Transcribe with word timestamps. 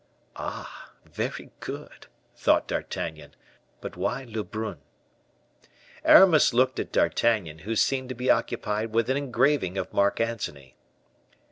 "Ah, 0.35 0.89
very 1.05 1.51
good," 1.59 2.07
thought 2.35 2.67
D'Artagnan; 2.67 3.35
"but 3.81 3.95
why 3.95 4.23
Lebrun?" 4.23 4.79
Aramis 6.03 6.55
looked 6.55 6.79
at 6.79 6.91
D'Artagnan, 6.91 7.59
who 7.59 7.75
seemed 7.75 8.09
to 8.09 8.15
be 8.15 8.27
occupied 8.31 8.95
with 8.95 9.11
an 9.11 9.17
engraving 9.17 9.77
of 9.77 9.93
Mark 9.93 10.19
Antony. 10.19 10.75